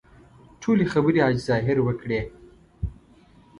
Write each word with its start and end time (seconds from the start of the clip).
ټولې 0.61 0.85
خبرې 0.93 1.19
حاجي 1.23 1.41
ظاهر 1.49 1.77
وکړې. 1.83 2.21